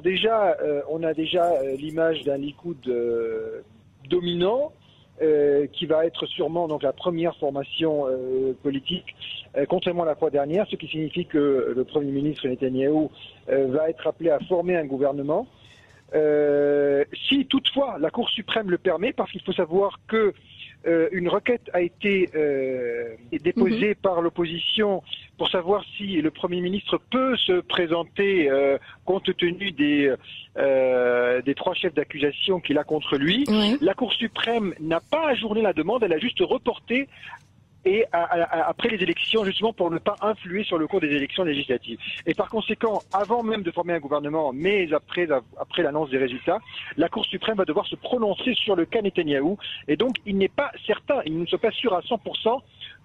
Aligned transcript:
Alors 0.00 0.12
déjà, 0.12 0.56
on 0.88 1.02
a 1.02 1.12
déjà 1.12 1.62
l'image 1.76 2.24
d'un 2.24 2.38
Likoud 2.38 2.78
dominant, 4.08 4.72
qui 5.74 5.84
va 5.84 6.06
être 6.06 6.24
sûrement 6.24 6.68
donc 6.68 6.82
la 6.82 6.94
première 6.94 7.36
formation 7.36 8.06
politique, 8.62 9.14
contrairement 9.68 10.04
à 10.04 10.06
la 10.06 10.14
fois 10.14 10.30
dernière, 10.30 10.66
ce 10.70 10.76
qui 10.76 10.86
signifie 10.86 11.26
que 11.26 11.74
le 11.76 11.84
Premier 11.84 12.12
ministre 12.12 12.48
Netanyahou 12.48 13.10
va 13.46 13.90
être 13.90 14.06
appelé 14.06 14.30
à 14.30 14.38
former 14.40 14.74
un 14.78 14.86
gouvernement. 14.86 15.46
si 17.28 17.44
toutefois 17.44 17.98
la 18.00 18.08
Cour 18.08 18.30
suprême 18.30 18.70
le 18.70 18.78
permet, 18.78 19.12
parce 19.12 19.30
qu'il 19.30 19.42
faut 19.42 19.52
savoir 19.52 20.00
que 20.08 20.32
euh, 20.86 21.08
une 21.12 21.28
requête 21.28 21.68
a 21.74 21.82
été 21.82 22.30
euh, 22.34 23.14
déposée 23.32 23.90
mhm. 23.90 23.94
par 23.96 24.22
l'opposition 24.22 25.02
pour 25.40 25.48
savoir 25.48 25.82
si 25.96 26.20
le 26.20 26.30
Premier 26.30 26.60
ministre 26.60 27.00
peut 27.10 27.34
se 27.38 27.62
présenter 27.62 28.50
euh, 28.50 28.76
compte 29.06 29.34
tenu 29.38 29.70
des, 29.72 30.14
des 30.54 31.54
trois 31.54 31.72
chefs 31.72 31.94
d'accusation 31.94 32.60
qu'il 32.60 32.76
a 32.76 32.84
contre 32.84 33.16
lui. 33.16 33.46
La 33.80 33.94
Cour 33.94 34.12
suprême 34.12 34.74
n'a 34.80 35.00
pas 35.00 35.28
ajourné 35.28 35.62
la 35.62 35.72
demande, 35.72 36.02
elle 36.02 36.12
a 36.12 36.18
juste 36.18 36.40
reporté 36.40 37.08
et 37.86 38.04
après 38.12 38.88
les 38.88 39.02
élections, 39.02 39.42
justement 39.44 39.72
pour 39.72 39.90
ne 39.90 39.96
pas 39.96 40.16
influer 40.20 40.64
sur 40.64 40.76
le 40.76 40.86
cours 40.86 41.00
des 41.00 41.08
élections 41.08 41.44
législatives. 41.44 41.98
Et 42.26 42.34
par 42.34 42.50
conséquent, 42.50 43.00
avant 43.10 43.42
même 43.42 43.62
de 43.62 43.70
former 43.70 43.94
un 43.94 43.98
gouvernement, 43.98 44.52
mais 44.52 44.92
après, 44.92 45.26
après 45.58 45.82
l'annonce 45.82 46.10
des 46.10 46.18
résultats, 46.18 46.58
la 46.98 47.08
Cour 47.08 47.24
suprême 47.24 47.56
va 47.56 47.64
devoir 47.64 47.86
se 47.86 47.96
prononcer 47.96 48.52
sur 48.54 48.76
le 48.76 48.84
cas 48.84 49.00
Netanyahou. 49.00 49.56
Et 49.88 49.96
donc, 49.96 50.16
il 50.26 50.36
n'est 50.36 50.48
pas 50.48 50.70
certain, 50.86 51.22
il 51.24 51.38
ne 51.38 51.46
sont 51.46 51.56
pas 51.56 51.70
sûr 51.70 51.94
à 51.94 52.00
100% 52.00 52.60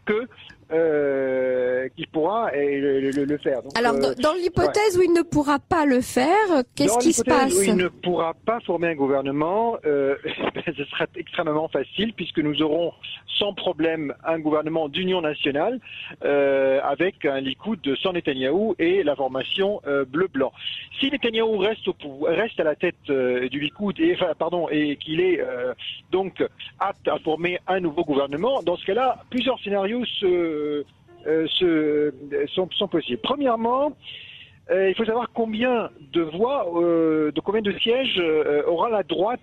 que 0.05 0.27
euh, 0.71 1.88
qu'il 1.95 2.07
pourra 2.07 2.49
le, 2.53 3.12
le, 3.12 3.38
faire. 3.38 3.59
Alors, 3.76 3.93
euh, 3.95 4.13
dans, 4.20 4.34
l'hypothèse 4.34 4.98
où 4.98 5.02
il 5.03 5.13
ne 5.13 5.21
pourra 5.21 5.59
pas 5.59 5.85
le 5.85 6.02
faire, 6.02 6.63
qu'est-ce 6.76 6.98
qui 6.98 7.13
se 7.13 7.23
passe 7.23 7.53
où 7.53 7.62
il 7.62 7.76
ne 7.76 7.88
pourra 7.88 8.34
pas 8.45 8.59
former 8.62 8.90
un 8.90 8.95
gouvernement, 8.95 9.77
euh, 9.85 10.16
ce 10.66 10.85
sera 10.85 11.05
extrêmement 11.15 11.68
facile 11.68 12.13
puisque 12.13 12.40
nous 12.40 12.62
aurons 12.62 12.93
sans 13.37 13.54
problème 13.54 14.13
un 14.24 14.40
gouvernement 14.40 14.90
d'union 14.90 15.21
nationale 15.21 15.79
euh, 16.24 16.79
avec 16.84 17.26
un 17.26 17.41
Likoud 17.41 17.79
sans 18.02 18.13
Netanyahou 18.13 18.76
et 18.79 19.04
la 19.04 19.15
formation 19.15 19.81
euh, 19.87 20.05
bleu-blanc. 20.05 20.52
Si 20.99 21.12
Netanyahou 21.12 21.57
reste, 21.57 21.87
au 21.87 21.96
reste 22.24 22.59
à 22.59 22.63
la 22.63 22.76
tête 22.76 22.96
euh, 23.09 23.48
du 23.49 23.59
Likoud 23.59 23.99
et, 23.99 24.15
enfin, 24.15 24.34
pardon, 24.37 24.68
et 24.70 24.96
qu'il 24.98 25.20
est 25.20 25.41
donc 26.12 26.43
apte 26.79 27.07
à 27.07 27.20
former 27.20 27.59
un 27.68 27.79
nouveau 27.79 28.04
gouvernement, 28.04 28.62
dans 28.63 28.77
ce 28.77 28.85
cas-là, 28.85 29.24
plusieurs 29.29 29.59
scénarios 29.59 29.74
se 30.05 30.84
euh, 31.27 31.48
euh, 31.63 32.45
sont, 32.54 32.87
possibles. 32.87 33.20
Premièrement, 33.23 33.91
euh, 34.70 34.90
il 34.90 34.95
faut 34.95 35.05
savoir 35.05 35.31
combien 35.34 35.90
de 36.13 36.21
voix, 36.21 36.65
de 36.76 37.40
combien 37.40 37.62
de 37.62 37.71
sièges 37.79 38.21
aura 38.68 38.90
la 38.90 39.03
droite 39.03 39.41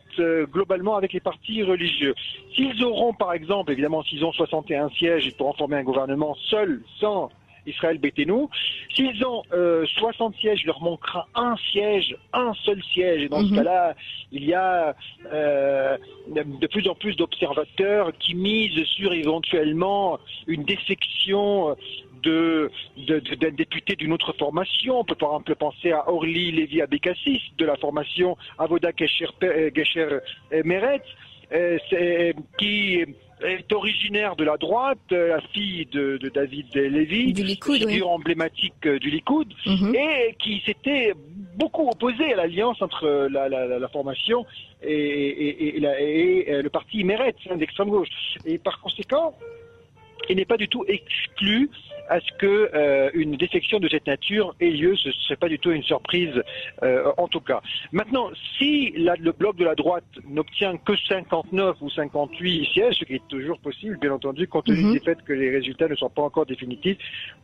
globalement 0.52 0.96
avec 0.96 1.12
les 1.12 1.20
partis 1.20 1.62
religieux. 1.62 2.14
S'ils 2.54 2.84
auront, 2.84 3.14
par 3.14 3.32
exemple, 3.32 3.72
évidemment, 3.72 4.02
s'ils 4.04 4.24
ont 4.24 4.32
61 4.32 4.90
sièges, 4.90 5.26
ils 5.26 5.34
pourront 5.34 5.54
former 5.54 5.76
un 5.76 5.82
gouvernement 5.84 6.36
seul, 6.50 6.82
sans 7.00 7.30
Israël 7.66 7.98
Béténou. 7.98 8.50
S'ils 8.94 9.24
ont 9.24 9.42
60 9.98 10.36
sièges, 10.36 10.60
il 10.62 10.66
leur 10.66 10.82
manquera 10.82 11.28
un 11.34 11.56
siège, 11.70 12.16
un 12.32 12.52
seul 12.64 12.82
siège. 12.92 13.22
Et 13.22 13.28
dans 13.28 13.40
ce 13.40 13.50
mhm. 13.50 13.56
cas-là, 13.56 13.94
il 14.30 14.44
y 14.44 14.54
a 14.54 14.94
de 15.30 16.66
plus 16.66 16.88
en 16.88 16.94
plus 16.94 17.16
d'observateurs 17.16 18.12
qui 18.18 18.34
misent 18.34 18.84
sur 18.86 19.12
éventuellement 19.12 20.18
une 20.46 20.64
défection 20.64 21.76
de, 22.22 22.70
d'un 23.40 23.50
député 23.50 23.96
d'une 23.96 24.12
autre 24.12 24.32
formation. 24.38 25.00
On 25.00 25.04
peut 25.04 25.14
par 25.14 25.30
exemple 25.30 25.54
penser 25.56 25.92
à 25.92 26.08
Orly 26.08 26.52
Lévy 26.52 26.80
Abécassis 26.80 27.42
de 27.58 27.64
la 27.64 27.76
formation 27.76 28.36
Avoda 28.58 28.90
Gesher, 28.96 29.26
Gesher 29.74 30.18
Meretz, 31.52 32.32
qui 32.58 33.04
est 33.44 33.72
originaire 33.72 34.36
de 34.36 34.44
la 34.44 34.56
droite, 34.56 34.98
la 35.10 35.40
fille 35.52 35.86
de, 35.86 36.18
David 36.32 36.74
Lévy, 36.74 37.32
du 37.32 37.42
Likoud, 37.42 37.78
figure 37.78 38.10
emblématique 38.10 38.86
du 38.86 39.10
Likoud, 39.10 39.52
mhm. 39.66 39.94
et 39.94 40.34
qui 40.38 40.62
s'était 40.64 41.12
beaucoup 41.56 41.88
opposé 41.88 42.32
à 42.32 42.36
l'alliance 42.36 42.80
entre 42.80 43.28
la, 43.30 43.88
formation 43.88 44.46
et, 44.82 45.78
le 45.78 46.68
parti 46.68 47.04
Meretz 47.04 47.36
hein, 47.50 47.56
d'extrême 47.56 47.90
gauche. 47.90 48.08
Et 48.44 48.58
par 48.58 48.80
conséquent, 48.80 49.34
il 50.28 50.36
n'est 50.36 50.44
pas 50.44 50.56
du 50.56 50.68
tout 50.68 50.84
exclu 50.88 51.70
à 52.08 52.20
ce 52.20 52.32
que 52.38 52.70
euh, 52.74 53.10
une 53.14 53.36
défection 53.36 53.78
de 53.78 53.88
cette 53.88 54.06
nature 54.06 54.54
ait 54.60 54.70
lieu. 54.70 54.96
Ce 54.96 55.08
ne 55.08 55.12
serait 55.12 55.36
pas 55.36 55.48
du 55.48 55.58
tout 55.58 55.70
une 55.70 55.82
surprise, 55.82 56.42
euh, 56.82 57.10
en 57.16 57.28
tout 57.28 57.40
cas. 57.40 57.62
Maintenant, 57.92 58.30
si 58.58 58.90
le 58.90 59.30
bloc 59.32 59.56
de 59.56 59.64
la 59.64 59.74
droite 59.74 60.04
n'obtient 60.28 60.76
que 60.76 60.96
59 60.96 61.76
ou 61.80 61.90
58 61.90 62.66
sièges, 62.66 62.96
ce 62.98 63.04
qui 63.04 63.14
est 63.14 63.28
toujours 63.28 63.58
possible, 63.58 63.98
bien 63.98 64.12
entendu, 64.12 64.46
compte 64.48 64.66
tenu 64.66 64.82
mhm. 64.82 64.92
du 64.92 65.00
fait 65.00 65.22
que 65.22 65.32
les 65.32 65.50
résultats 65.50 65.88
ne 65.88 65.94
sont 65.94 66.10
pas 66.10 66.22
encore 66.22 66.46
définitifs, 66.46 66.98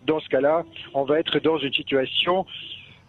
dans 0.04 0.20
ce 0.20 0.28
cas-là, 0.28 0.64
on 0.92 1.04
va 1.04 1.18
être 1.18 1.38
dans 1.38 1.58
une 1.58 1.72
situation 1.72 2.44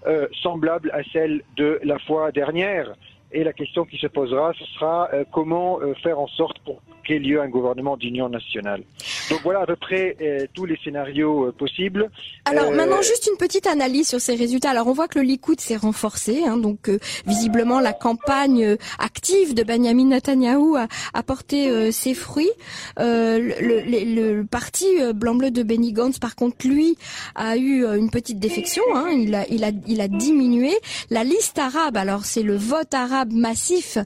euh, 0.07 0.27
semblable 0.41 0.91
à 0.91 1.03
celle 1.11 1.41
de 1.57 1.79
la 1.83 1.99
fois 1.99 2.31
dernière. 2.31 2.95
Et 3.31 3.43
la 3.43 3.53
question 3.53 3.85
qui 3.85 3.97
se 3.97 4.07
posera, 4.07 4.53
ce 4.57 4.65
sera 4.65 5.09
euh, 5.13 5.23
comment 5.31 5.79
euh, 5.81 5.93
faire 5.95 6.19
en 6.19 6.27
sorte 6.27 6.57
pour 6.59 6.81
qu'il 7.09 7.23
y 7.23 7.27
ait 7.27 7.29
lieu 7.33 7.41
un 7.41 7.47
gouvernement 7.47 7.97
d'union 7.97 8.29
nationale. 8.29 8.83
Donc 9.29 9.41
voilà 9.43 9.61
à 9.61 9.65
peu 9.65 9.75
près 9.75 10.15
euh, 10.21 10.45
tous 10.53 10.65
les 10.65 10.77
scénarios 10.83 11.51
possibles. 11.57 12.09
Alors 12.45 12.71
maintenant, 12.71 13.01
juste 13.01 13.27
une 13.31 13.37
petite 13.37 13.67
analyse 13.67 14.07
sur 14.07 14.21
ces 14.21 14.35
résultats. 14.35 14.69
Alors 14.71 14.87
on 14.87 14.93
voit 14.93 15.07
que 15.07 15.19
le 15.19 15.25
Likoud 15.25 15.59
s'est 15.59 15.75
renforcé, 15.75 16.43
hein, 16.45 16.57
donc 16.57 16.89
visiblement 17.25 17.79
la 17.79 17.93
campagne 17.93 18.77
active 18.99 19.53
de 19.53 19.63
Benjamin 19.63 20.05
Netanyahu 20.05 20.77
a, 20.77 20.87
a 21.13 21.23
porté 21.23 21.91
ses 21.91 22.13
fruits. 22.13 22.51
Le, 22.97 24.37
le, 24.39 24.43
parti 24.45 24.85
blanc-bleu 25.13 25.51
de 25.51 25.63
Benny 25.63 25.93
Gantz, 25.93 26.19
par 26.19 26.35
contre, 26.35 26.67
lui, 26.67 26.97
a 27.35 27.57
eu 27.57 27.85
une 27.85 28.09
petite 28.09 28.39
défection. 28.39 28.83
Hein, 28.93 29.09
il, 29.11 29.35
a, 29.35 29.47
il, 29.49 29.63
a, 29.63 29.71
il 29.87 30.01
a 30.01 30.07
diminué. 30.07 30.71
La 31.09 31.23
liste 31.23 31.59
arabe, 31.59 31.97
alors 31.97 32.25
c'est 32.25 32.43
le 32.43 32.55
vote 32.55 32.93
arabe 32.93 33.31
massif 33.31 33.97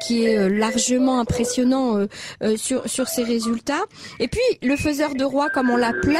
qui 0.00 0.24
est 0.24 0.38
euh, 0.38 0.48
largement 0.48 1.20
impressionnant 1.20 1.96
euh, 1.96 2.06
euh, 2.42 2.49
sur 2.56 2.88
sur 2.88 3.08
ces 3.08 3.24
résultats. 3.24 3.84
Et 4.18 4.28
puis 4.28 4.40
le 4.62 4.76
faiseur 4.76 5.14
de 5.14 5.24
roi 5.24 5.48
comme 5.50 5.70
on 5.70 5.76
l'appelait, 5.76 6.18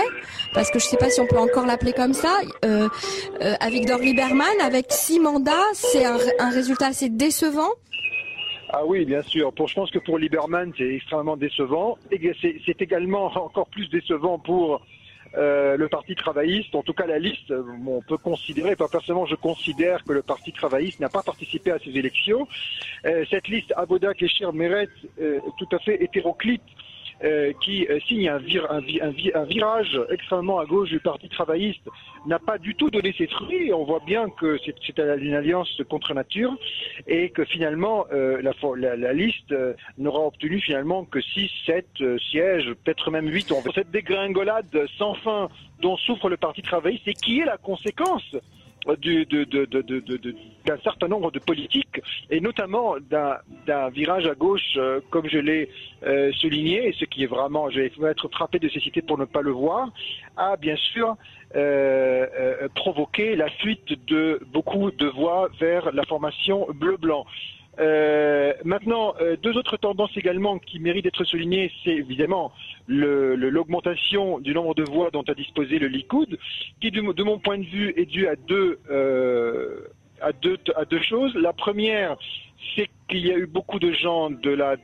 parce 0.54 0.70
que 0.70 0.78
je 0.78 0.84
sais 0.86 0.96
pas 0.96 1.10
si 1.10 1.20
on 1.20 1.26
peut 1.26 1.38
encore 1.38 1.66
l'appeler 1.66 1.92
comme 1.92 2.14
ça, 2.14 2.38
avec 3.60 3.86
Dor 3.86 3.98
Lieberman, 3.98 4.60
avec 4.62 4.86
six 4.90 5.20
mandats, 5.20 5.52
c'est 5.74 6.04
un, 6.04 6.18
un 6.38 6.50
résultat 6.50 6.86
assez 6.86 7.08
décevant. 7.08 7.70
Ah 8.72 8.84
oui, 8.86 9.04
bien 9.04 9.22
sûr. 9.22 9.52
Pour, 9.52 9.66
je 9.66 9.74
pense 9.74 9.90
que 9.90 9.98
pour 9.98 10.18
Lieberman, 10.18 10.72
c'est 10.78 10.94
extrêmement 10.94 11.36
décevant. 11.36 11.98
Et 12.12 12.32
c'est 12.40 12.82
également 12.82 13.24
encore 13.36 13.66
plus 13.68 13.88
décevant 13.88 14.38
pour 14.38 14.80
euh, 15.36 15.76
le 15.76 15.88
Parti 15.88 16.14
travailliste, 16.14 16.74
en 16.74 16.82
tout 16.82 16.92
cas 16.92 17.06
la 17.06 17.18
liste, 17.18 17.52
on 17.86 18.02
peut 18.02 18.18
considérer, 18.18 18.74
pas 18.74 18.88
personnellement 18.88 19.26
je 19.26 19.36
considère 19.36 20.02
que 20.04 20.12
le 20.12 20.22
Parti 20.22 20.52
travailliste 20.52 21.00
n'a 21.00 21.08
pas 21.08 21.22
participé 21.22 21.70
à 21.70 21.78
ces 21.78 21.90
élections. 21.90 22.48
Euh, 23.06 23.24
cette 23.30 23.48
liste 23.48 23.72
Aboda, 23.76 24.14
Kéchir, 24.14 24.52
Meret, 24.52 24.88
euh, 25.20 25.38
tout 25.58 25.68
à 25.72 25.78
fait 25.78 26.02
hétéroclite, 26.02 26.62
qui 27.60 27.86
euh, 27.88 28.00
signe 28.08 28.28
un, 28.28 28.38
virage 28.38 30.00
extrêmement 30.10 30.58
à 30.58 30.64
gauche 30.64 30.88
du 30.88 31.00
Parti 31.00 31.28
travailliste, 31.28 31.86
n'a 32.26 32.38
pas 32.38 32.58
du 32.58 32.74
tout 32.74 32.90
donné 32.90 33.14
ses 33.16 33.26
fruits. 33.26 33.72
On 33.72 33.84
voit 33.84 34.02
bien 34.06 34.30
que 34.30 34.58
c'est 34.64 34.74
une 34.98 35.34
alliance 35.34 35.80
contre 35.88 36.14
nature 36.14 36.56
et 37.06 37.30
que 37.30 37.44
finalement 37.44 38.06
euh, 38.12 38.40
la, 38.76 39.12
liste 39.12 39.54
n'aura 39.98 40.26
obtenu 40.26 40.60
finalement 40.60 41.04
que 41.04 41.20
6, 41.20 41.50
7 41.66 41.86
sièges, 42.30 42.72
peut-être 42.84 43.10
même 43.10 43.28
8. 43.28 43.52
Cette 43.74 43.90
dégringolade 43.90 44.86
sans 44.96 45.14
fin 45.14 45.48
dont 45.80 45.96
souffre 45.96 46.28
le 46.28 46.36
Parti 46.36 46.62
travailliste 46.62 47.08
et 47.08 47.14
qui 47.14 47.40
est 47.40 47.44
la 47.44 47.56
conséquence 47.56 48.36
d'un 48.86 50.78
certain 50.82 51.08
nombre 51.08 51.30
de 51.30 51.38
politiques 51.38 52.00
et 52.30 52.40
notamment 52.40 52.96
d'un 53.10 53.88
virage 53.90 54.26
à 54.26 54.34
gauche, 54.34 54.76
euh, 54.76 55.00
comme 55.10 55.28
je 55.28 55.38
l'ai 55.38 55.68
euh, 56.04 56.32
souligné, 56.32 56.88
et 56.88 56.92
ce 56.92 57.04
qui 57.04 57.24
est 57.24 57.26
vraiment, 57.26 57.70
je 57.70 57.80
vais 57.80 58.10
être 58.10 58.28
frappé 58.28 58.58
de 58.58 58.68
cécité 58.68 59.02
pour 59.02 59.18
ne 59.18 59.24
pas 59.24 59.42
le 59.42 59.50
voir, 59.50 59.90
a 60.36 60.56
bien 60.56 60.76
sûr 60.76 61.16
euh, 61.56 62.68
provoqué 62.74 63.36
la 63.36 63.50
fuite 63.50 64.06
de 64.06 64.40
beaucoup 64.52 64.90
de 64.90 65.06
voix 65.06 65.48
vers 65.58 65.92
la 65.92 66.04
formation 66.04 66.66
bleu-blanc. 66.74 67.26
Euh, 67.78 68.52
maintenant, 68.64 69.14
euh, 69.20 69.36
deux 69.36 69.56
autres 69.56 69.76
tendances 69.76 70.14
également 70.16 70.58
qui 70.58 70.80
méritent 70.80 71.04
d'être 71.04 71.24
soulignées, 71.24 71.70
c'est 71.84 71.90
évidemment 71.92 72.52
l'augmentation 72.88 74.40
du 74.40 74.52
nombre 74.52 74.74
de 74.74 74.82
voix 74.82 75.10
dont 75.10 75.22
a 75.22 75.34
disposé 75.34 75.78
le 75.78 75.86
Likoud, 75.86 76.38
qui 76.80 76.90
de, 76.90 77.22
mon 77.22 77.38
point 77.38 77.58
de 77.58 77.64
vue 77.64 77.94
est 77.96 78.06
due 78.06 78.26
à 78.26 78.34
deux, 78.34 78.80
euh, 78.90 79.82
à 80.20 80.32
deux, 80.32 80.58
à 80.74 80.84
deux 80.84 81.00
choses. 81.02 81.34
La 81.36 81.52
première, 81.52 82.16
c'est 82.74 82.88
qu'il 83.08 83.24
y 83.26 83.30
a 83.30 83.36
eu 83.36 83.46
beaucoup 83.46 83.78
de 83.78 83.92
gens 83.92 84.30
de 84.30 84.50
la 84.50 84.76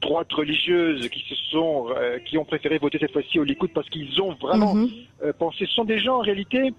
droite 0.00 0.32
religieuses 0.32 1.08
qui 1.08 1.20
se 1.28 1.34
sont, 1.50 1.88
qui 2.24 2.38
ont 2.38 2.44
préféré 2.44 2.78
voter 2.78 2.98
cette 2.98 3.12
fois-ci 3.12 3.38
au 3.38 3.44
Likoud 3.44 3.70
parce 3.72 3.88
qu'ils 3.88 4.20
ont 4.20 4.34
vraiment 4.34 4.74
mhm. 4.74 4.90
pensé. 5.38 5.66
Ce 5.66 5.72
sont 5.72 5.84
des 5.84 5.98
gens 5.98 6.16
en 6.16 6.20
réalité 6.20 6.72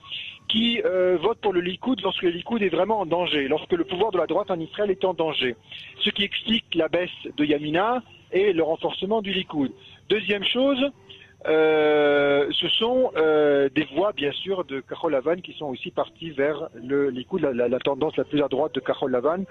qui 0.48 0.80
votent 1.22 1.40
pour 1.42 1.54
le 1.54 1.62
Likoud 1.62 2.00
lorsque 2.02 2.22
le 2.22 2.30
Likoud 2.30 2.62
est 2.62 2.70
vraiment 2.70 3.00
en 3.00 3.06
danger, 3.06 3.48
lorsque 3.48 3.74
le 3.74 3.84
pouvoir 3.84 4.12
de 4.12 4.18
la 4.18 4.28
droite 4.28 4.52
en 4.52 4.60
Israël 4.60 4.92
est 4.92 5.04
en 5.04 5.14
danger. 5.14 5.56
Ce 6.00 6.10
qui 6.10 6.24
explique 6.24 6.76
la 6.76 6.88
baisse 6.88 7.10
de 7.36 7.44
Yamina 7.44 8.04
et 8.32 8.54
le 8.54 8.64
renforcement 8.64 9.22
du 9.22 9.32
Likoud. 9.32 9.72
Deuxième 10.10 10.44
chose, 10.44 10.92
euh, 11.48 12.48
ce 12.52 12.68
sont 12.68 13.12
euh, 13.16 13.70
des 13.74 13.86
voix, 13.96 14.12
bien 14.12 14.32
sûr, 14.32 14.66
de 14.66 14.80
Carole 14.82 15.14
Lavan 15.14 15.38
qui 15.38 15.54
sont 15.54 15.68
aussi 15.68 15.92
parties 15.92 16.32
vers 16.32 16.70
le 16.76 17.10
Likoud, 17.10 17.42
la, 17.42 17.68
la, 17.68 17.80
tendance 17.80 18.18
la 18.18 18.24
plus 18.24 18.42
à 18.42 18.48
droite 18.48 18.74
de 18.76 18.80
Carole 18.80 19.12
Lavan. 19.12 19.44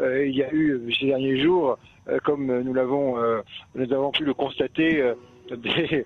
Euh, 0.00 0.26
il 0.26 0.34
y 0.34 0.42
a 0.42 0.52
eu 0.52 0.92
ces 0.98 1.06
derniers 1.06 1.40
jours, 1.42 1.72
euh, 1.72 1.76
comme 2.24 2.60
nous 2.60 2.74
l'avons, 2.74 3.18
euh, 3.18 3.40
nous 3.74 3.92
avons 3.92 4.10
pu 4.10 4.24
le 4.24 4.34
constater, 4.34 5.12
des, 5.50 6.04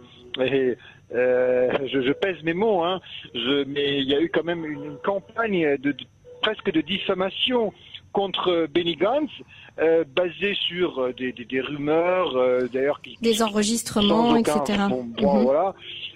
je, 1.11 2.01
je, 2.03 2.13
pèse 2.13 2.43
mes 2.43 2.55
mots, 2.55 2.83
hein, 2.83 3.01
je, 3.35 3.65
mais 3.65 3.99
il 3.99 4.09
y 4.09 4.15
a 4.15 4.21
eu 4.21 4.29
quand 4.29 4.45
même 4.45 4.65
une, 4.65 4.99
campagne 4.99 5.77
de, 5.79 5.93
de 5.93 6.05
presque 6.43 6.71
de 6.71 6.81
diffamation 6.81 7.73
contre 8.13 8.67
Benny 8.73 8.97
Gantz, 8.97 9.31
euh, 9.81 10.05
basé 10.15 10.55
sur 10.55 10.99
euh, 10.99 11.13
des, 11.13 11.33
des, 11.33 11.45
des 11.45 11.61
rumeurs, 11.61 12.37
euh, 12.37 12.69
d'ailleurs 12.73 13.01
qui 13.01 13.17
des 13.21 13.43
enregistrements, 13.43 14.37
etc. 14.37 14.85
Bon, 14.89 15.05
bon, 15.05 15.35
mhm. 15.39 15.43
Voilà, 15.45 15.75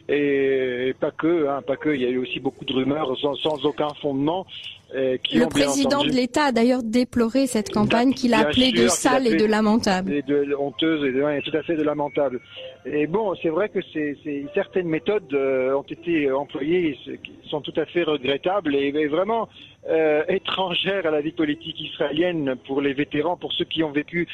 et, 0.08 0.88
et, 0.88 0.94
pas 0.94 1.10
que, 1.10 1.48
hein, 1.48 1.62
pas 1.66 1.76
que. 1.76 1.90
Il 1.90 2.00
y 2.00 2.06
a 2.06 2.10
eu 2.10 2.18
aussi 2.18 2.40
beaucoup 2.40 2.64
de 2.64 2.72
rumeurs 2.72 3.16
sans, 3.20 3.34
sans 3.36 3.64
aucun 3.64 3.88
fondement. 4.00 4.46
Euh, 4.94 5.16
qui 5.16 5.38
le 5.38 5.46
président 5.46 6.04
de 6.04 6.10
l'État 6.10 6.46
a 6.46 6.52
d'ailleurs 6.52 6.82
déploré 6.82 7.46
cette 7.46 7.70
campagne 7.70 8.12
qu'il 8.12 8.34
a 8.34 8.40
appelée 8.40 8.72
de 8.72 8.88
sale 8.88 9.26
et 9.26 9.36
de 9.36 9.46
lamentable. 9.46 10.12
Et 10.12 10.20
de 10.20 10.54
honteuse 10.54 11.02
et 11.06 11.12
de, 11.12 11.50
tout 11.50 11.56
à 11.56 11.62
fait 11.62 11.76
de 11.76 11.82
lamentable. 11.82 12.40
Et 12.84 13.06
bon, 13.06 13.34
c'est 13.40 13.48
vrai 13.48 13.70
que 13.70 13.78
c'est 13.94 14.16
certaines 14.52 14.88
méthodes 14.88 15.32
euh, 15.32 15.74
ont 15.74 15.82
été 15.82 16.30
employées 16.30 16.98
qui 17.24 17.32
sont 17.48 17.62
tout 17.62 17.72
à 17.76 17.86
fait 17.86 18.02
regrettables 18.02 18.74
et, 18.74 18.88
et 18.88 19.06
vraiment 19.06 19.48
euh, 19.88 20.24
étrangères 20.28 21.06
à 21.06 21.10
la 21.10 21.22
vie 21.22 21.32
politique 21.32 21.80
israélienne 21.80 22.56
pour 22.66 22.82
les 22.82 22.92
vétérans, 22.92 23.36
pour 23.36 23.51
ceux 23.52 23.64
qui 23.64 23.82
ont 23.82 23.92
vécu 23.92 24.28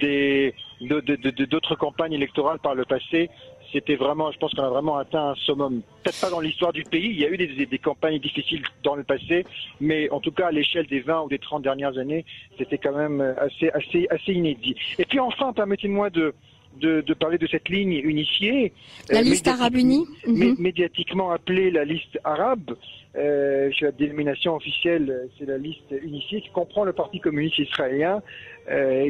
des 0.00 0.54
d'autres 0.80 1.74
campagnes 1.74 2.12
électorales 2.12 2.58
par 2.58 2.74
le 2.74 2.84
passé. 2.84 3.30
C'était 3.72 3.96
vraiment, 3.96 4.32
je 4.32 4.38
pense 4.38 4.54
qu'on 4.54 4.62
a 4.62 4.70
vraiment 4.70 4.96
atteint 4.96 5.30
un 5.30 5.34
summum. 5.34 5.82
Peut-être 6.02 6.20
pas 6.20 6.30
dans 6.30 6.40
l'histoire 6.40 6.72
du 6.72 6.84
pays, 6.84 7.10
il 7.10 7.20
y 7.20 7.26
a 7.26 7.28
eu 7.28 7.36
des, 7.36 7.66
des, 7.66 7.78
campagnes 7.78 8.18
difficiles 8.18 8.62
dans 8.82 8.94
le 8.94 9.04
passé, 9.04 9.44
mais 9.78 10.08
en 10.08 10.20
tout 10.20 10.32
cas 10.32 10.46
à 10.46 10.50
l'échelle 10.50 10.86
des 10.86 11.00
20 11.00 11.24
ou 11.24 11.28
des 11.28 11.38
30 11.38 11.62
dernières 11.62 11.98
années, 11.98 12.24
c'était 12.56 12.78
quand 12.78 12.96
même 12.96 13.20
assez, 13.38 13.68
assez, 13.70 14.06
assez 14.08 14.32
inédit. 14.32 14.74
Et 14.98 15.04
puis 15.04 15.20
enfin, 15.20 15.52
permettez-moi 15.52 16.08
de, 16.08 16.32
de, 16.80 17.00
de, 17.00 17.14
parler 17.14 17.38
de 17.38 17.46
cette 17.46 17.68
ligne 17.68 17.92
unifiée. 17.92 18.72
La 19.10 19.18
euh, 19.18 19.22
liste 19.22 19.48
arabe 19.48 19.76
unie 19.76 20.06
mhm. 20.26 20.56
Médiatiquement 20.58 21.30
appelée 21.30 21.70
la 21.70 21.84
liste 21.84 22.18
arabe, 22.24 22.76
euh, 23.16 23.70
la 23.80 23.92
dénomination 23.92 24.54
officielle, 24.54 25.28
c'est 25.38 25.46
la 25.46 25.58
liste 25.58 25.94
unifiée 26.02 26.40
qui 26.40 26.50
comprend 26.50 26.84
le 26.84 26.92
Parti 26.92 27.20
communiste 27.20 27.58
israélien, 27.58 28.22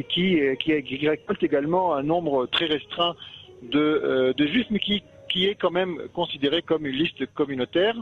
qui, 0.09 0.39
qui, 0.59 0.83
qui, 0.83 1.07
récolte 1.07 1.43
également 1.43 1.95
un 1.95 2.03
nombre 2.03 2.45
très 2.47 2.65
restreint 2.65 3.15
de, 3.63 3.79
euh, 3.79 4.33
de 4.33 4.45
juifs, 4.47 4.67
mais 4.69 4.79
qui 4.79 5.03
qui 5.29 5.45
est 5.45 5.55
quand 5.55 5.69
même 5.71 5.99
considéré 6.13 6.61
comme 6.63 6.85
une 6.85 6.95
liste 6.95 7.25
communautaire. 7.33 7.95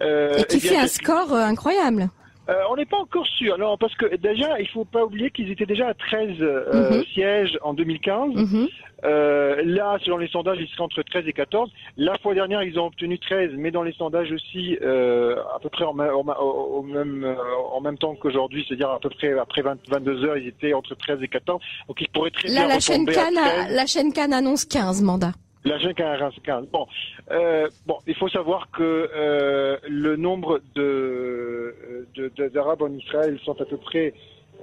Euh, 0.00 0.36
et 0.36 0.44
qui 0.44 0.56
eh 0.56 0.60
fait 0.60 0.76
un 0.76 0.88
score 0.88 1.32
euh, 1.32 1.40
incroyable. 1.40 2.10
Euh, 2.48 2.62
on 2.70 2.76
n'est 2.76 2.86
pas 2.86 2.98
encore 2.98 3.26
sûr, 3.26 3.58
non, 3.58 3.76
parce 3.76 3.94
que 3.96 4.14
déjà, 4.16 4.60
il 4.60 4.68
faut 4.68 4.84
pas 4.84 5.04
oublier 5.04 5.30
qu'ils 5.30 5.50
étaient 5.50 5.66
déjà 5.66 5.88
à 5.88 5.94
13 5.94 6.36
euh, 6.40 6.90
mhm. 6.90 7.04
sièges 7.12 7.58
en 7.62 7.74
2015. 7.74 8.34
Mhm. 8.34 8.68
Euh, 9.04 9.62
là, 9.64 9.98
selon 10.04 10.16
les 10.16 10.28
sondages, 10.28 10.58
ils 10.60 10.68
seraient 10.68 10.84
entre 10.84 11.02
13 11.02 11.24
et 11.26 11.32
14. 11.32 11.70
La 11.96 12.16
fois 12.18 12.34
dernière, 12.34 12.62
ils 12.62 12.78
ont 12.78 12.86
obtenu 12.86 13.18
13, 13.18 13.50
mais 13.56 13.72
dans 13.72 13.82
les 13.82 13.92
sondages 13.92 14.30
aussi, 14.30 14.76
à 14.76 15.58
peu 15.60 15.68
près 15.70 15.84
en, 15.84 15.92
même, 15.94 17.36
en 17.72 17.80
même 17.80 17.98
temps 17.98 18.14
qu'aujourd'hui, 18.14 18.64
c'est-à-dire 18.66 18.90
à 18.90 19.00
peu 19.00 19.10
près 19.10 19.36
après 19.38 19.62
22 19.62 20.24
heures, 20.24 20.36
ils 20.36 20.48
étaient 20.48 20.72
entre 20.72 20.94
13 20.94 21.22
et 21.22 21.28
14. 21.28 21.60
Donc 21.88 22.00
ils 22.00 22.08
pourraient 22.08 22.30
très 22.30 22.48
là, 22.48 22.54
bien 22.54 22.68
la 22.68 22.80
chaîne, 22.80 23.06
Cannes, 23.06 23.34
la 23.70 23.86
chaîne 23.86 24.12
Cannes 24.12 24.32
annonce 24.32 24.64
15 24.64 25.02
mandats. 25.02 25.32
La 25.64 25.78
chaîne 25.78 25.94
Cannes 25.94 26.16
annonce 26.20 26.34
15. 26.42 26.66
Bon, 26.72 26.86
bon, 27.86 27.98
il 28.06 28.14
faut 28.14 28.28
savoir 28.28 28.70
que 28.70 29.78
le 29.86 30.16
nombre 30.16 30.60
de 30.74 31.25
d'Arabes 32.28 32.82
en 32.82 32.92
Israël 32.92 33.38
sont 33.44 33.60
à 33.60 33.64
peu 33.64 33.76
près 33.76 34.14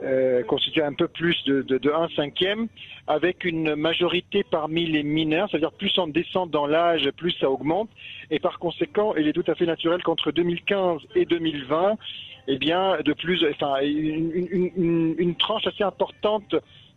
euh, 0.01 0.41
constitué 0.43 0.81
un 0.81 0.93
peu 0.93 1.07
plus 1.07 1.35
de, 1.45 1.61
de, 1.61 1.77
de 1.77 1.91
1 1.91 2.09
cinquième, 2.15 2.67
avec 3.05 3.45
une 3.45 3.75
majorité 3.75 4.43
parmi 4.43 4.85
les 4.85 5.03
mineurs, 5.03 5.47
c'est-à-dire 5.49 5.71
plus 5.71 5.95
on 5.99 6.07
descend 6.07 6.49
dans 6.49 6.65
l'âge, 6.65 7.09
plus 7.11 7.31
ça 7.39 7.49
augmente, 7.49 7.89
et 8.31 8.39
par 8.39 8.57
conséquent, 8.57 9.13
il 9.15 9.27
est 9.27 9.33
tout 9.33 9.43
à 9.47 9.55
fait 9.55 9.67
naturel 9.67 10.01
qu'entre 10.01 10.31
2015 10.31 11.01
et 11.15 11.25
2020, 11.25 11.97
eh 12.47 12.57
bien, 12.57 12.97
de 13.05 13.13
plus, 13.13 13.45
une, 13.81 15.35
tranche 15.35 15.67
assez 15.67 15.83
importante 15.83 16.55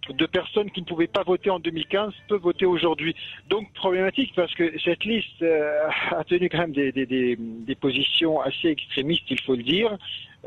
de 0.09 0.27
personnes 0.27 0.71
qui 0.71 0.81
ne 0.81 0.87
pouvaient 0.87 1.07
pas 1.07 1.23
voter 1.25 1.51
en 1.51 1.59
2015 1.59 2.13
peuvent 2.29 2.41
voter 2.41 2.65
aujourd'hui. 2.65 3.15
Donc 3.49 3.73
problématique 3.73 4.33
parce 4.37 4.55
que 4.55 4.73
cette 4.81 5.05
liste 5.05 5.43
euh, 5.43 5.89
a 6.11 6.25
tenu 6.25 6.49
quand 6.49 6.59
même 6.59 6.73
des, 6.73 7.77
positions 7.81 8.41
assez 8.41 8.69
extrémistes, 8.69 9.25
il 9.31 9.41
faut 9.41 9.55
le 9.55 9.63
dire. 9.63 9.97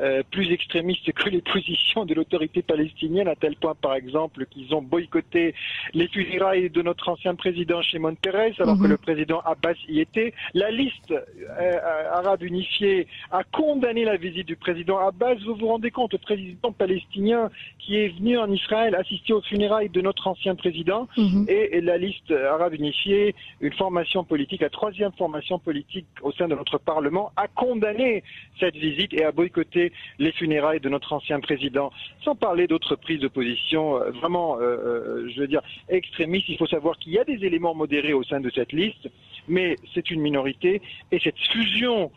Euh, 0.01 0.23
plus 0.31 0.49
extrémistes 0.53 1.11
que 1.11 1.27
les 1.29 1.41
positions 1.41 2.05
de 2.05 2.13
l'autorité 2.13 2.61
palestinienne, 2.61 3.27
à 3.27 3.35
tel 3.35 3.57
point, 3.57 3.75
par 3.75 3.95
exemple, 3.95 4.45
qu'ils 4.45 4.73
ont 4.73 4.81
boycotté 4.81 5.53
les 5.93 6.07
funérailles 6.07 6.69
de 6.69 6.81
notre 6.81 7.09
ancien 7.09 7.35
président 7.35 7.81
Shimon 7.81 8.15
Peres, 8.15 8.53
alors 8.59 8.77
que 8.77 8.83
mhm. 8.83 8.91
le 8.91 8.97
président 8.97 9.41
Abbas 9.41 9.73
y 9.89 9.99
était. 9.99 10.33
La 10.53 10.71
liste 10.71 11.11
euh, 11.11 12.13
arabe 12.13 12.43
unifiée 12.43 13.07
a 13.31 13.43
condamné 13.43 14.05
la 14.05 14.15
visite 14.15 14.47
du 14.47 14.55
président 14.55 14.99
Abbas. 14.99 15.35
Vous 15.45 15.55
vous 15.55 15.67
rendez 15.67 15.91
compte, 15.91 16.13
le 16.13 16.19
président 16.19 16.71
palestinien 16.71 17.49
qui 17.79 17.97
est 17.97 18.09
venu 18.17 18.37
en 18.37 18.49
Israël 18.49 18.95
assister 18.95 19.33
aux 19.33 19.41
funérailles 19.41 19.89
de 19.89 19.99
notre 19.99 20.27
ancien 20.27 20.55
président, 20.55 21.09
mhm. 21.17 21.45
et, 21.49 21.81
la 21.81 21.97
liste 21.97 22.31
arabe 22.31 22.73
unifiée, 22.73 23.35
une 23.59 23.73
formation 23.73 24.23
politique, 24.23 24.61
la 24.61 24.69
troisième 24.69 25.11
formation 25.13 25.59
politique 25.59 26.05
au 26.21 26.31
sein 26.31 26.47
de 26.47 26.55
notre 26.55 26.77
Parlement, 26.77 27.33
a 27.35 27.49
condamné 27.49 28.23
cette 28.61 28.75
visite 28.75 29.13
et 29.13 29.25
a 29.25 29.33
boycotté 29.33 29.88
les 30.17 30.31
funérailles 30.31 30.79
de 30.79 30.89
notre 30.89 31.13
ancien 31.13 31.39
président, 31.39 31.91
sans 32.23 32.35
parler 32.35 32.67
d'autres 32.67 32.95
prises 32.95 33.19
de 33.19 33.27
position 33.27 33.97
euh, 33.97 34.11
vraiment, 34.11 34.57
euh, 34.57 34.61
euh, 34.61 35.29
je 35.29 35.41
veux 35.41 35.47
dire, 35.47 35.61
extrémistes. 35.87 36.49
Il 36.49 36.57
faut 36.57 36.67
savoir 36.67 36.97
qu'il 36.97 37.13
y 37.13 37.19
a 37.19 37.23
des 37.23 37.45
éléments 37.45 37.75
modérés 37.75 38.13
au 38.13 38.23
sein 38.23 38.39
de 38.39 38.49
cette 38.49 38.73
liste, 38.73 39.09
mais 39.47 39.75
c'est 39.93 40.11
une 40.11 40.21
minorité 40.21 40.81
et 41.11 41.19
cette 41.19 41.37
fusion 41.37 42.11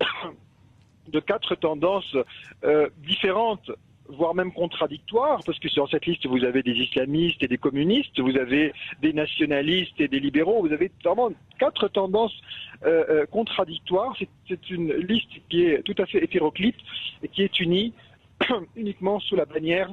de 1.08 1.20
quatre 1.20 1.54
tendances 1.54 2.16
différentes 2.98 3.70
voire 4.08 4.34
même 4.34 4.52
contradictoires, 4.52 5.40
parce 5.44 5.58
que 5.58 5.68
sur 5.68 5.88
cette 5.90 6.06
liste, 6.06 6.26
vous 6.26 6.44
avez 6.44 6.62
des 6.62 6.72
islamistes 6.72 7.42
et 7.42 7.48
des 7.48 7.58
communistes, 7.58 8.18
vous 8.20 8.36
avez 8.36 8.72
des 9.02 9.12
nationalistes 9.12 10.00
et 10.00 10.08
des 10.08 10.20
libéraux, 10.20 10.66
vous 10.66 10.72
avez 10.72 10.90
vraiment 11.04 11.30
quatre 11.58 11.88
tendances 11.88 12.36
euh, 12.84 13.04
euh, 13.08 13.26
contradictoires. 13.26 14.16
C'est 14.48 14.70
une 14.70 14.92
liste 14.92 15.30
qui 15.48 15.64
est 15.64 15.82
tout 15.82 15.94
à 15.98 16.06
fait 16.06 16.22
hétéroclite 16.22 16.76
et 17.22 17.28
qui 17.28 17.42
est 17.42 17.60
unie 17.60 17.92
uniquement 18.76 19.20
sous 19.20 19.36
la 19.36 19.44
bannière 19.44 19.90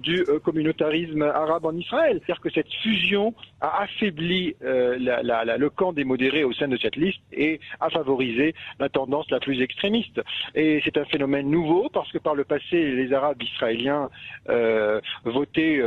du 0.00 0.24
euh, 0.28 0.38
communautarisme 0.38 1.22
arabe 1.22 1.66
en 1.66 1.76
Israël. 1.76 2.20
C'est-à-dire 2.24 2.42
que 2.42 2.50
cette 2.50 2.72
fusion 2.82 3.34
a 3.60 3.82
affaibli 3.82 4.54
euh, 4.62 4.96
le 4.98 5.68
camp 5.70 5.92
des 5.92 6.04
modérés 6.04 6.44
au 6.44 6.52
sein 6.52 6.68
de 6.68 6.76
cette 6.76 6.96
liste 6.96 7.20
et 7.32 7.60
a 7.80 7.90
favorisé 7.90 8.54
la 8.78 8.88
tendance 8.88 9.30
la 9.30 9.40
plus 9.40 9.60
extrémiste. 9.62 10.20
Et 10.54 10.80
c'est 10.84 10.96
un 10.96 11.04
phénomène 11.04 11.50
nouveau 11.50 11.88
parce 11.92 12.10
que 12.12 12.18
par 12.18 12.34
le 12.34 12.44
passé, 12.44 12.92
les 12.94 13.12
Arabes 13.12 13.42
israéliens 13.42 14.10
euh, 14.48 15.00
votaient 15.24 15.82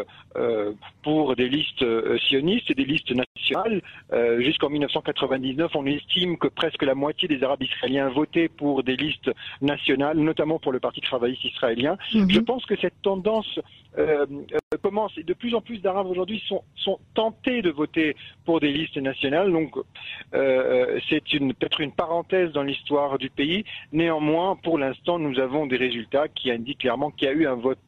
pour 1.03 1.36
des 1.36 1.50
listes 1.50 1.81
euh, 1.81 2.17
sionistes 2.19 2.69
et 2.71 2.75
des 2.75 2.86
listes 2.86 3.12
nationales. 3.12 3.81
Jusqu'en 4.39 4.69
1999, 4.69 5.71
on 5.75 5.86
estime 5.86 6.38
que 6.38 6.48
presque 6.48 6.83
la 6.83 6.93
moitié 6.93 7.27
des 7.27 7.43
Arabes 7.43 7.63
israéliens 7.63 8.09
votaient 8.09 8.48
pour 8.48 8.83
des 8.83 8.95
listes 8.95 9.31
nationales, 9.62 10.17
notamment 10.17 10.59
pour 10.59 10.71
le 10.71 10.79
Parti 10.79 11.01
travailliste 11.01 11.45
israélien. 11.45 11.98
Mm-hmm. 12.13 12.31
Je 12.31 12.39
pense 12.39 12.65
que 12.65 12.75
cette 12.77 13.01
tendance 13.01 13.59
euh, 14.71 15.07
et 15.17 15.23
de 15.23 15.33
plus 15.33 15.55
en 15.55 15.61
plus 15.61 15.79
d'Arabes 15.79 16.05
aujourd'hui 16.05 16.43
sont, 16.47 16.61
sont 16.75 16.99
tentés 17.15 17.63
de 17.63 17.71
voter 17.71 18.15
pour 18.45 18.59
des 18.59 18.71
listes 18.71 18.97
nationales. 18.97 19.51
Donc 19.51 19.75
euh, 19.77 19.83
euh 20.33 20.99
c'est 21.09 21.33
une 21.33 21.55
peut-être 21.55 21.81
une 21.81 21.91
parenthèse 21.91 22.51
dans 22.51 22.61
l'histoire 22.61 23.17
du 23.17 23.31
pays. 23.31 23.65
Néanmoins, 23.93 24.57
pour 24.57 24.77
l'instant, 24.77 25.17
nous 25.17 25.39
avons 25.39 25.65
des 25.65 25.77
résultats 25.77 26.27
qui 26.27 26.51
indiquent 26.51 26.81
clairement 26.81 27.09
qu'il 27.09 27.27
y 27.27 27.31
a 27.31 27.33
eu 27.33 27.47
un 27.47 27.55
vote 27.55 27.79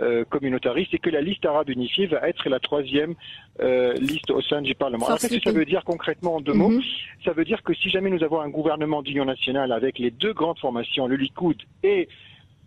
euh, 0.00 0.24
communautariste 0.26 0.94
et 0.94 0.98
que 0.98 1.10
la 1.10 1.22
liste 1.22 1.44
arabe 1.44 1.70
unifiée 1.70 2.06
va 2.06 2.28
être 2.28 2.48
la 2.48 2.60
troisième 2.60 3.14
euh, 3.60 3.94
liste 3.94 4.30
au 4.30 4.40
sein 4.40 4.62
du 4.62 4.76
Parlement. 4.76 5.06
Alors 5.06 5.18
qu'est-ce 5.18 5.38
que 5.38 5.42
ça 5.42 5.52
veut 5.52 5.64
dire 5.64 5.82
concrètement 5.82 6.36
en 6.36 6.40
deux 6.40 6.54
mots 6.54 6.70
mhm. 6.70 6.82
Ça 7.24 7.32
veut 7.32 7.44
dire 7.44 7.64
que 7.64 7.74
si 7.74 7.90
jamais 7.90 8.10
nous 8.10 8.22
avons 8.22 8.40
un 8.40 8.48
gouvernement 8.48 9.02
d'union 9.02 9.24
nationale 9.24 9.72
avec 9.72 9.98
les 9.98 10.12
deux 10.12 10.34
grandes 10.34 10.60
formations, 10.60 11.08
le 11.08 11.16
Likoud 11.16 11.56
et 11.82 12.08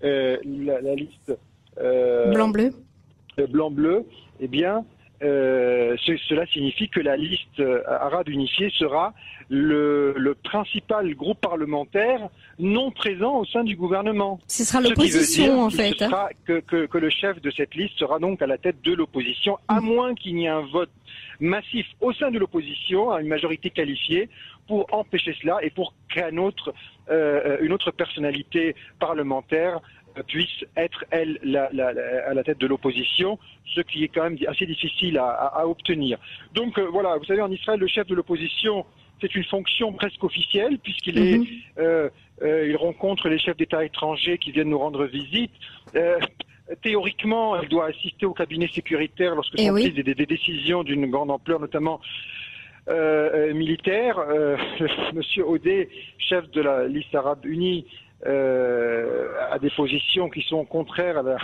la, 0.01 0.81
la 0.81 0.95
liste 0.95 1.37
Blanc-bleu 1.77 2.73
Blanc-bleu, 3.37 4.05
eh 4.39 4.47
bien, 4.47 4.85
euh, 5.23 5.95
cela 6.27 6.47
signifie 6.47 6.89
que 6.89 6.99
la 6.99 7.15
liste 7.15 7.59
euh, 7.59 7.83
arabe 7.87 8.27
unifiée 8.29 8.71
sera 8.71 9.13
le, 9.49 10.15
le, 10.17 10.33
principal 10.33 11.13
groupe 11.13 11.39
parlementaire 11.39 12.29
non 12.57 12.89
présent 12.89 13.37
au 13.37 13.45
sein 13.45 13.63
du 13.63 13.75
gouvernement. 13.75 14.39
Ce 14.47 14.63
sera 14.63 14.81
l'opposition 14.81 15.61
en 15.61 15.69
fait. 15.69 15.93
Ce 15.99 16.05
sera 16.05 16.29
que, 16.45 16.59
que, 16.61 16.87
que, 16.87 16.97
le 16.97 17.11
chef 17.11 17.39
de 17.39 17.51
cette 17.51 17.75
liste 17.75 17.99
sera 17.99 18.17
donc 18.17 18.41
à 18.41 18.47
la 18.47 18.57
tête 18.57 18.81
de 18.83 18.93
l'opposition, 18.93 19.59
à 19.67 19.79
mm. 19.79 19.85
moins 19.85 20.15
qu'il 20.15 20.35
n'y 20.35 20.45
ait 20.45 20.49
un 20.49 20.65
vote 20.65 20.89
massif 21.39 21.85
au 21.99 22.13
sein 22.13 22.31
de 22.31 22.39
l'opposition, 22.39 23.11
à 23.11 23.21
une 23.21 23.27
majorité 23.27 23.69
qualifiée, 23.69 24.27
pour 24.67 24.87
empêcher 24.91 25.35
cela 25.41 25.57
et 25.61 25.69
pour 25.69 25.93
qu'un 26.09 26.37
autre, 26.37 26.73
euh, 27.09 27.57
une 27.61 27.73
autre 27.73 27.91
personnalité 27.91 28.75
parlementaire 28.99 29.81
puisse 30.27 30.65
être, 30.75 31.05
elle, 31.11 31.39
la, 31.43 31.69
la, 31.71 31.93
à 32.27 32.33
la 32.33 32.43
tête 32.43 32.59
de 32.59 32.67
l'opposition, 32.67 33.39
ce 33.73 33.81
qui 33.81 34.03
est 34.03 34.07
quand 34.07 34.23
même 34.23 34.37
assez 34.47 34.65
difficile 34.65 35.17
à, 35.17 35.29
à, 35.29 35.65
obtenir. 35.65 36.17
Donc 36.53 36.77
euh, 36.77 36.87
voilà, 36.91 37.17
vous 37.17 37.25
savez, 37.25 37.41
en 37.41 37.51
Israël, 37.51 37.79
le 37.79 37.87
chef 37.87 38.07
de 38.07 38.15
l'opposition, 38.15 38.85
c'est 39.21 39.33
une 39.35 39.43
fonction 39.45 39.93
presque 39.93 40.23
officielle, 40.23 40.79
puisqu'il 40.79 41.17
est, 41.17 41.37
mhm. 41.37 41.45
euh, 41.79 42.09
euh, 42.41 42.67
il 42.69 42.75
rencontre 42.75 43.29
les 43.29 43.39
chefs 43.39 43.57
d'État 43.57 43.83
étrangers 43.85 44.37
qui 44.37 44.51
viennent 44.51 44.69
nous 44.69 44.79
rendre 44.79 45.05
visite. 45.05 45.51
Théoriquement, 46.81 47.61
il 47.61 47.67
doit 47.67 47.87
assister 47.87 48.25
au 48.25 48.33
cabinet 48.33 48.69
sécuritaire 48.73 49.35
lorsque 49.35 49.55
eh 49.57 49.67
sont 49.67 49.73
prises 49.73 49.93
des, 49.93 50.03
des, 50.03 50.25
décisions 50.25 50.83
d'une 50.83 51.05
grande 51.11 51.29
ampleur, 51.29 51.59
notamment 51.59 51.99
militaire. 53.53 54.17
Monsieur 55.13 55.45
Audet, 55.45 55.89
chef 56.17 56.49
de 56.51 56.61
la 56.61 56.87
liste 56.87 57.13
arabe 57.13 57.45
unie, 57.45 57.85
à 58.25 59.59
des 59.59 59.69
positions 59.71 60.29
qui 60.29 60.41
sont 60.43 60.65
contraires 60.65 61.17
à 61.17 61.23
la, 61.23 61.37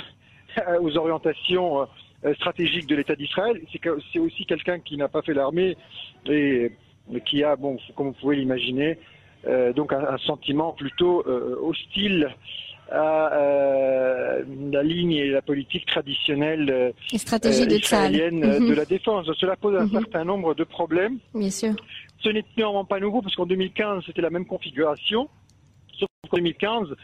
aux 0.81 0.95
orientations 0.97 1.87
euh, 2.25 2.33
stratégiques 2.35 2.87
de 2.87 2.95
l'État 2.95 3.15
d'Israël. 3.15 3.61
C'est 4.11 4.19
aussi 4.19 4.45
quelqu'un 4.45 4.79
qui 4.79 4.97
n'a 4.97 5.07
pas 5.07 5.21
fait 5.21 5.33
l'armée 5.33 5.77
et 6.29 6.71
qui 7.25 7.43
a, 7.43 7.55
bon, 7.55 7.77
comme 7.95 8.07
vous 8.07 8.15
pouvez 8.19 8.35
l'imaginer, 8.37 8.97
euh, 9.47 9.71
donc 9.71 9.93
un, 9.93 10.03
un, 10.03 10.17
sentiment 10.17 10.73
plutôt 10.73 11.23
euh, 11.27 11.57
hostile 11.61 12.35
à 12.91 13.33
euh, 13.33 14.43
la 14.71 14.81
ligne 14.81 15.11
et 15.11 15.29
la 15.29 15.41
politique 15.41 15.85
traditionnelle 15.85 16.93
et 17.11 17.17
stratégie 17.17 17.63
israélienne 17.63 18.39
de, 18.41 18.69
de, 18.69 18.73
la 18.73 18.85
défense. 18.85 19.29
Cela 19.39 19.55
pose 19.57 19.75
un 19.75 19.85
-hmm. 19.85 19.91
certain 19.91 20.23
nombre 20.23 20.55
de 20.55 20.63
problèmes. 20.63 21.19
Bien 21.35 21.49
sûr. 21.51 21.75
Ce 22.23 22.29
n'est 22.29 22.45
néanmoins 22.57 22.85
pas 22.85 22.99
nouveau 22.99 23.21
parce 23.21 23.35
qu'en 23.35 23.45
2015 23.45 24.03
c'était 24.05 24.21
la 24.21 24.29
même 24.29 24.45
configuration. 24.45 25.29
Sauf 26.27 26.31
qu'en 26.31 26.37
2015, 26.37 26.95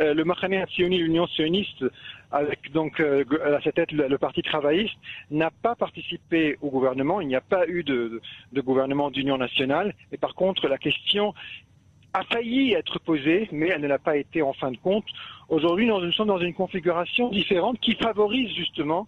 euh, 0.00 0.14
le 0.14 0.24
Mahane 0.24 0.66
Sioni, 0.70 0.98
l'Union 0.98 1.26
sioniste, 1.28 1.84
avec 2.32 2.72
donc 2.72 2.98
euh, 2.98 3.24
à 3.44 3.60
sa 3.62 3.70
tête 3.70 3.92
le, 3.92 4.08
le 4.08 4.18
Parti 4.18 4.42
travailliste, 4.42 4.96
n'a 5.30 5.50
pas 5.50 5.76
participé 5.76 6.58
au 6.60 6.70
gouvernement. 6.70 7.20
Il 7.20 7.28
n'y 7.28 7.36
a 7.36 7.40
pas 7.40 7.66
eu 7.68 7.84
de, 7.84 8.20
de 8.52 8.60
gouvernement 8.60 9.10
d'union 9.10 9.38
nationale. 9.38 9.94
Et 10.10 10.16
par 10.16 10.34
contre, 10.34 10.66
la 10.68 10.78
question 10.78 11.34
a 12.14 12.24
failli 12.24 12.72
être 12.72 12.98
posée, 12.98 13.48
mais 13.52 13.68
elle 13.68 13.80
ne 13.80 13.88
l'a 13.88 13.98
pas 13.98 14.16
été 14.16 14.42
en 14.42 14.52
fin 14.52 14.72
de 14.72 14.76
compte. 14.76 15.06
Aujourd'hui, 15.48 15.86
nous 15.86 16.12
sommes 16.12 16.28
dans 16.28 16.38
une 16.38 16.54
configuration 16.54 17.28
différente 17.28 17.78
qui 17.80 17.94
favorise 17.94 18.52
justement 18.54 19.06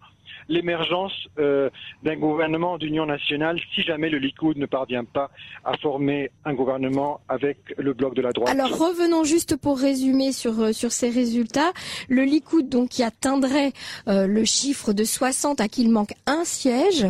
l'émergence 0.49 1.13
euh, 1.39 1.71
d'un 2.03 2.17
gouvernement 2.17 2.79
d'union 2.79 3.07
nationale 3.07 3.59
si 3.75 3.83
jamais 3.83 4.09
le 4.09 4.19
Likoud 4.19 4.57
ne 4.57 4.67
parvient 4.67 5.05
pas 5.05 5.31
à 5.65 5.77
former 5.79 6.31
un 6.45 6.55
gouvernement 6.55 7.21
avec 7.29 7.59
le 7.77 7.93
bloc 7.93 8.15
de 8.15 8.23
la 8.23 8.33
droite. 8.33 8.49
Alors 8.49 8.71
revenons 8.71 9.25
juste 9.25 9.57
pour 9.57 9.79
résumer 9.79 10.33
sur 10.33 10.61
euh, 10.61 10.73
sur 10.73 10.93
ces 10.93 11.11
résultats. 11.11 11.73
Le 12.09 12.23
Likoud 12.23 12.69
donc 12.69 12.91
qui 12.91 13.03
atteindrait 13.03 13.73
euh, 14.09 14.27
le 14.27 14.45
chiffre 14.45 14.93
de 14.93 15.05
60 15.05 15.61
à 15.61 15.69
qui 15.69 15.83
il 15.83 15.91
manque 15.91 16.15
un 16.27 16.45
siège 16.45 17.07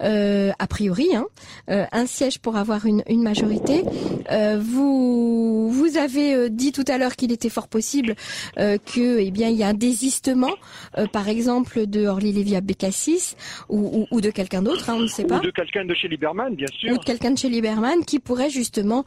a 0.00 0.66
priori, 0.68 1.08
hein, 1.14 1.26
un 1.68 2.06
siège 2.06 2.38
pour 2.38 2.56
avoir 2.56 2.86
une, 2.86 3.02
une 3.08 3.22
majorité. 3.22 3.82
Vous 4.58 5.70
vous 5.70 5.96
avez 5.96 6.50
dit 6.50 6.72
tout 6.72 6.84
à 6.86 6.98
l'heure 6.98 7.16
qu'il 7.16 7.32
était 7.32 7.48
fort 7.48 7.68
possible 7.68 8.14
que 8.56 9.18
eh 9.18 9.28
y 9.28 9.62
a 9.62 9.68
un 9.68 9.74
désistement, 9.74 10.52
par 11.12 11.28
exemple 11.28 11.86
de 11.86 12.06
Orly 12.06 12.32
Lévy 12.32 12.56
Cassis 12.74 13.36
ou, 13.68 13.78
ou, 13.78 14.16
ou 14.16 14.20
de 14.20 14.30
quelqu'un 14.30 14.62
d'autre, 14.62 14.90
hein, 14.90 14.94
on 14.96 15.02
ne 15.02 15.06
sait 15.06 15.24
pas. 15.24 15.38
Ou 15.38 15.42
de 15.42 15.50
quelqu'un 15.50 15.84
de 15.84 15.94
chez 15.94 16.08
Lieberman, 16.08 16.54
bien 16.54 16.68
sûr. 16.68 16.92
Ou 16.92 16.98
de 16.98 17.04
quelqu'un 17.04 17.32
de 17.32 17.38
chez 17.38 17.48
Lieberman 17.48 18.04
qui 18.04 18.18
pourrait 18.18 18.50
justement 18.50 19.04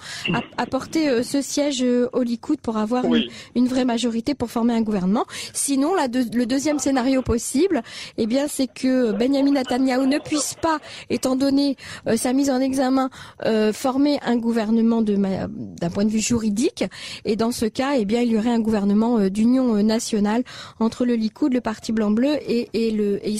apporter 0.57 1.09
euh, 1.09 1.23
ce 1.23 1.41
siège 1.41 1.83
euh, 1.83 2.09
au 2.13 2.23
Likoud 2.23 2.59
pour 2.61 2.77
avoir 2.77 3.05
oui. 3.05 3.29
une, 3.55 3.63
une, 3.63 3.67
vraie 3.67 3.85
majorité 3.85 4.35
pour 4.35 4.51
former 4.51 4.73
un 4.73 4.81
gouvernement. 4.81 5.25
Sinon, 5.53 5.95
la 5.95 6.07
le 6.13 6.45
deuxième 6.45 6.79
scénario 6.79 7.21
possible, 7.21 7.81
eh 8.17 8.27
bien, 8.27 8.47
c'est 8.47 8.67
que 8.67 9.11
Benjamin 9.11 9.51
Netanyahu 9.51 10.07
ne 10.07 10.19
puisse 10.19 10.55
pas, 10.55 10.79
étant 11.09 11.35
donné 11.35 11.75
euh, 12.07 12.17
sa 12.17 12.33
mise 12.33 12.49
en 12.49 12.59
examen, 12.59 13.09
euh, 13.45 13.73
former 13.73 14.19
un 14.23 14.37
gouvernement 14.37 15.01
d'un 15.01 15.89
point 15.89 16.05
de 16.05 16.09
vue 16.09 16.19
juridique. 16.19 16.83
Et 17.25 17.35
dans 17.35 17.51
ce 17.51 17.65
cas, 17.65 17.93
eh 17.97 18.05
bien, 18.05 18.21
il 18.21 18.31
y 18.31 18.37
aurait 18.37 18.51
un 18.51 18.59
gouvernement 18.59 19.17
euh, 19.19 19.29
d'union 19.29 19.81
nationale 19.83 20.43
entre 20.79 21.05
le 21.05 21.15
Likoud, 21.15 21.53
le 21.53 21.61
Parti 21.61 21.91
blanc-bleu 21.91 22.37
et, 22.47 22.69
et, 22.73 22.91
le, 22.91 23.25
et 23.25 23.31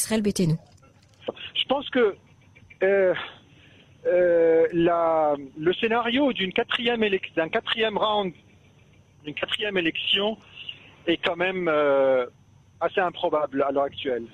Je 1.56 1.66
pense 1.68 1.90
que 1.90 2.16
euh, 2.84 3.14
euh, 4.06 4.68
le 5.58 5.74
scénario 5.74 6.34
d'une 6.34 6.52
quatrième 6.52 7.04
d'un 7.36 7.50
quatrième 7.50 7.98
round, 7.98 8.34
d'une 9.24 9.34
quatrième 9.34 9.78
élection 9.78 10.38
est 11.08 11.18
quand 11.18 11.38
même 11.38 11.68
euh, 11.68 12.26
assez 12.82 13.00
improbable 13.00 13.64
à 13.64 13.72
l'heure 13.72 13.84
actuelle. 13.84 14.26